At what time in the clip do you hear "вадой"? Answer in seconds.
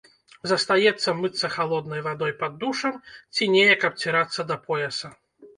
2.09-2.33